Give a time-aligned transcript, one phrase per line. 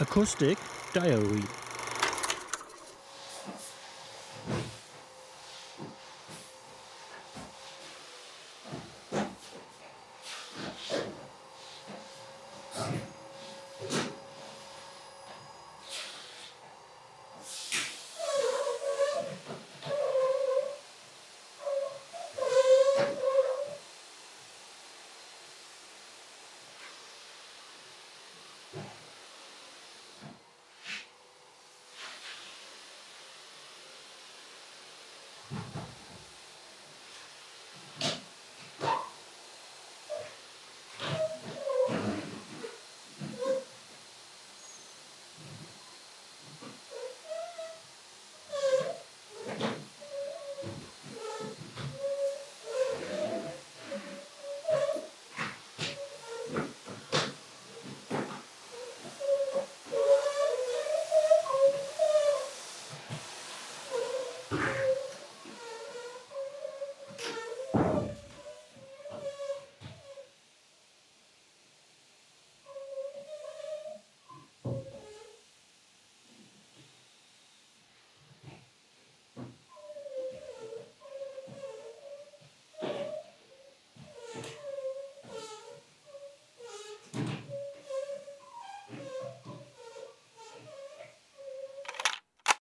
[0.00, 0.58] Acoustic
[0.92, 1.67] Diary.